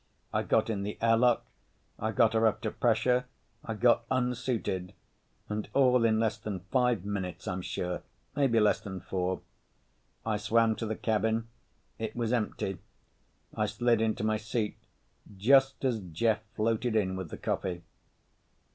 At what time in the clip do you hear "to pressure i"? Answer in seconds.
2.61-3.75